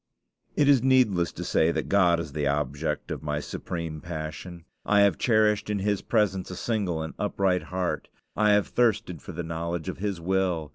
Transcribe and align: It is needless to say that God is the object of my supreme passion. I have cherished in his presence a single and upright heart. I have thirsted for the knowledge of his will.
It 0.55 0.67
is 0.67 0.81
needless 0.81 1.31
to 1.33 1.43
say 1.43 1.71
that 1.71 1.87
God 1.87 2.19
is 2.19 2.31
the 2.33 2.47
object 2.47 3.11
of 3.11 3.21
my 3.21 3.39
supreme 3.39 4.01
passion. 4.01 4.65
I 4.83 5.01
have 5.01 5.19
cherished 5.19 5.69
in 5.69 5.77
his 5.77 6.01
presence 6.01 6.49
a 6.49 6.55
single 6.55 7.03
and 7.03 7.13
upright 7.19 7.61
heart. 7.61 8.09
I 8.35 8.53
have 8.53 8.65
thirsted 8.67 9.21
for 9.21 9.33
the 9.33 9.43
knowledge 9.43 9.89
of 9.89 9.99
his 9.99 10.19
will. 10.19 10.69